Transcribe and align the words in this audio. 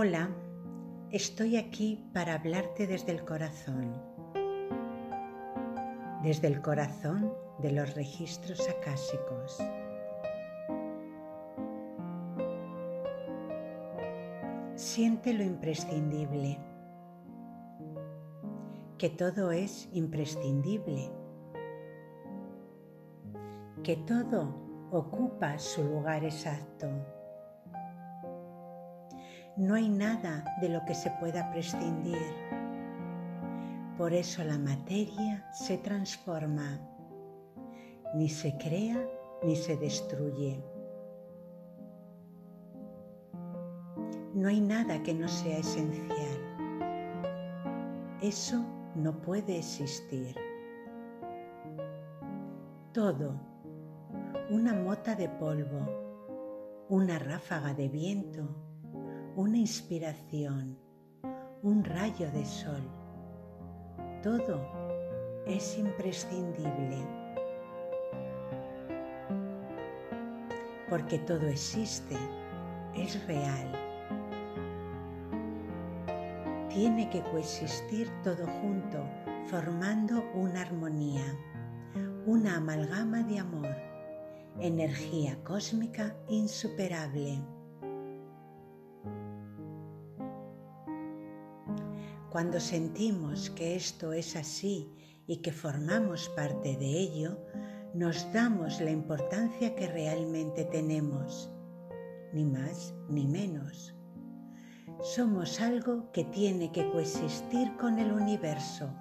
Hola, 0.00 0.30
estoy 1.10 1.56
aquí 1.56 2.08
para 2.14 2.34
hablarte 2.34 2.86
desde 2.86 3.10
el 3.10 3.24
corazón, 3.24 4.00
desde 6.22 6.46
el 6.46 6.62
corazón 6.62 7.34
de 7.58 7.72
los 7.72 7.96
registros 7.96 8.68
acásicos. 8.68 9.58
Siente 14.76 15.34
lo 15.34 15.42
imprescindible, 15.42 16.60
que 18.98 19.10
todo 19.10 19.50
es 19.50 19.88
imprescindible, 19.90 21.10
que 23.82 23.96
todo 23.96 24.54
ocupa 24.92 25.58
su 25.58 25.82
lugar 25.82 26.22
exacto 26.22 27.17
no 29.58 29.74
hay 29.74 29.88
nada 29.88 30.44
de 30.60 30.68
lo 30.68 30.84
que 30.84 30.94
se 30.94 31.10
pueda 31.18 31.50
prescindir. 31.50 32.16
Por 33.96 34.12
eso 34.12 34.44
la 34.44 34.56
materia 34.56 35.50
se 35.52 35.78
transforma, 35.78 36.78
ni 38.14 38.28
se 38.28 38.56
crea 38.56 39.04
ni 39.42 39.56
se 39.56 39.76
destruye. 39.76 40.62
No 44.34 44.48
hay 44.48 44.60
nada 44.60 45.02
que 45.02 45.12
no 45.12 45.26
sea 45.26 45.58
esencial. 45.58 46.08
Eso 48.22 48.64
no 48.94 49.20
puede 49.20 49.58
existir. 49.58 50.36
Todo, 52.92 53.34
una 54.50 54.72
mota 54.72 55.16
de 55.16 55.28
polvo, 55.28 56.86
una 56.88 57.18
ráfaga 57.18 57.74
de 57.74 57.88
viento, 57.88 58.48
una 59.38 59.56
inspiración, 59.56 60.76
un 61.62 61.84
rayo 61.84 62.28
de 62.32 62.44
sol. 62.44 62.82
Todo 64.20 64.60
es 65.46 65.78
imprescindible. 65.78 67.06
Porque 70.90 71.20
todo 71.20 71.46
existe, 71.46 72.16
es 72.96 73.24
real. 73.28 73.72
Tiene 76.68 77.08
que 77.08 77.22
coexistir 77.22 78.10
todo 78.24 78.44
junto, 78.60 79.08
formando 79.46 80.28
una 80.34 80.62
armonía, 80.62 81.38
una 82.26 82.56
amalgama 82.56 83.22
de 83.22 83.38
amor, 83.38 83.76
energía 84.58 85.38
cósmica 85.44 86.16
insuperable. 86.28 87.40
Cuando 92.30 92.60
sentimos 92.60 93.48
que 93.48 93.74
esto 93.74 94.12
es 94.12 94.36
así 94.36 94.92
y 95.26 95.38
que 95.38 95.50
formamos 95.50 96.28
parte 96.36 96.76
de 96.76 96.86
ello, 96.86 97.38
nos 97.94 98.30
damos 98.34 98.82
la 98.82 98.90
importancia 98.90 99.74
que 99.74 99.86
realmente 99.86 100.66
tenemos, 100.66 101.50
ni 102.34 102.44
más 102.44 102.94
ni 103.08 103.26
menos. 103.26 103.94
Somos 105.00 105.58
algo 105.62 106.12
que 106.12 106.24
tiene 106.24 106.70
que 106.70 106.90
coexistir 106.90 107.74
con 107.78 107.98
el 107.98 108.12
universo, 108.12 108.94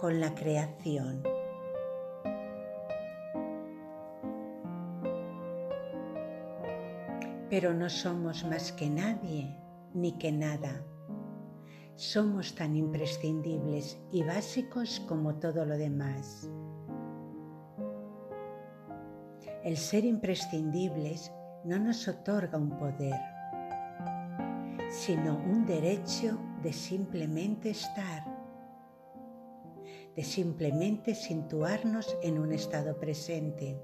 con 0.00 0.18
la 0.18 0.34
creación. 0.34 1.22
Pero 7.48 7.74
no 7.74 7.88
somos 7.88 8.44
más 8.44 8.72
que 8.72 8.90
nadie 8.90 9.56
ni 9.94 10.12
que 10.18 10.32
nada 10.32 10.84
somos 11.96 12.54
tan 12.54 12.76
imprescindibles 12.76 13.98
y 14.10 14.22
básicos 14.22 15.00
como 15.08 15.34
todo 15.36 15.64
lo 15.64 15.76
demás. 15.76 16.48
El 19.62 19.76
ser 19.76 20.04
imprescindibles 20.04 21.30
no 21.64 21.78
nos 21.78 22.08
otorga 22.08 22.56
un 22.56 22.78
poder, 22.78 23.20
sino 24.88 25.36
un 25.36 25.66
derecho 25.66 26.38
de 26.62 26.72
simplemente 26.72 27.70
estar, 27.70 28.24
de 30.16 30.24
simplemente 30.24 31.14
situarnos 31.14 32.16
en 32.22 32.38
un 32.38 32.52
estado 32.52 32.98
presente, 32.98 33.78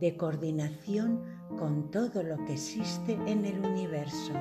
de 0.00 0.16
coordinación 0.16 1.24
con 1.58 1.90
todo 1.90 2.22
lo 2.22 2.42
que 2.46 2.54
existe 2.54 3.18
en 3.26 3.44
el 3.44 3.60
universo. 3.60 4.32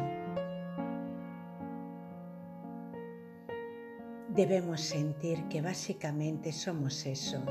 Debemos 4.38 4.81
sentir 4.81 5.48
que 5.50 5.64
básicamente 5.64 6.52
somos 6.52 7.08
eso 7.08 7.42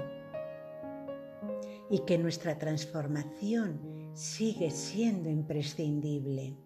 y 1.91 1.98
que 2.06 2.16
nuestra 2.16 2.56
transformación 2.58 3.80
sigue 4.14 4.70
siendo 4.70 5.28
imprescindible, 5.28 6.56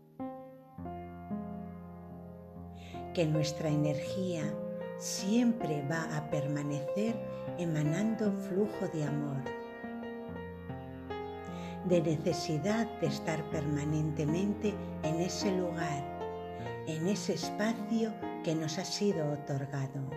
que 3.14 3.26
nuestra 3.26 3.70
energía 3.70 4.42
siempre 4.98 5.82
va 5.90 6.14
a 6.14 6.28
permanecer 6.28 7.16
emanando 7.56 8.30
flujo 8.30 8.88
de 8.92 9.04
amor, 9.04 9.42
de 11.88 12.02
necesidad 12.02 12.86
de 13.00 13.06
estar 13.06 13.42
permanentemente 13.48 14.74
en 15.02 15.20
ese 15.20 15.50
lugar, 15.50 16.04
en 16.86 17.08
ese 17.08 17.32
espacio 17.32 18.12
que 18.42 18.54
nos 18.54 18.78
ha 18.78 18.84
sido 18.84 19.32
otorgado. 19.32 20.08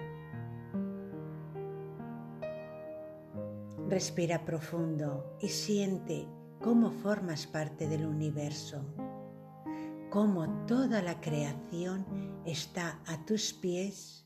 Respira 3.89 4.43
profundo 4.45 5.37
y 5.39 5.49
siente 5.49 6.27
cómo 6.61 6.91
formas 6.91 7.45
parte 7.45 7.87
del 7.87 8.05
universo, 8.05 8.85
cómo 10.09 10.65
toda 10.65 11.01
la 11.01 11.19
creación 11.19 12.05
está 12.45 12.99
a 13.05 13.25
tus 13.25 13.53
pies 13.53 14.25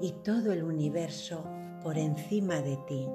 y 0.00 0.12
todo 0.24 0.52
el 0.52 0.64
universo 0.64 1.44
por 1.82 1.96
encima 1.96 2.60
de 2.60 2.76
ti. 2.88 3.08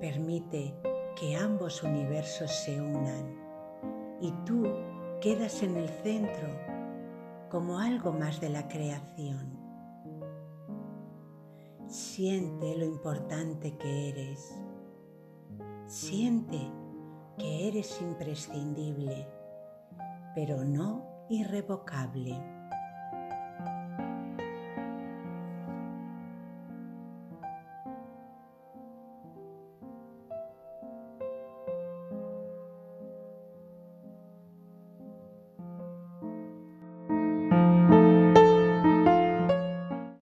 Permite 0.00 0.74
que 1.18 1.36
ambos 1.36 1.82
universos 1.82 2.50
se 2.50 2.80
unan 2.80 3.34
y 4.20 4.30
tú 4.44 4.64
quedas 5.20 5.62
en 5.62 5.76
el 5.76 5.88
centro 5.88 6.48
como 7.50 7.78
algo 7.78 8.12
más 8.12 8.40
de 8.40 8.50
la 8.50 8.68
creación. 8.68 9.58
Siente 11.86 12.76
lo 12.76 12.84
importante 12.84 13.76
que 13.78 14.10
eres. 14.10 14.54
Siente 15.86 16.58
que 17.38 17.68
eres 17.68 18.00
imprescindible, 18.02 19.26
pero 20.34 20.64
no 20.64 21.26
irrevocable. 21.30 22.55